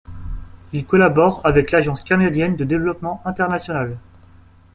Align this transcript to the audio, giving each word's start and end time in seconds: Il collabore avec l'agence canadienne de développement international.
Il 0.73 0.87
collabore 0.87 1.41
avec 1.43 1.69
l'agence 1.69 2.01
canadienne 2.01 2.55
de 2.55 2.65
développement 2.65 3.21
international. 3.23 3.99